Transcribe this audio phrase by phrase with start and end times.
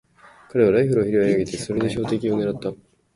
[0.49, 2.73] 彼はライフルを拾い上げ、それで標的をねらった。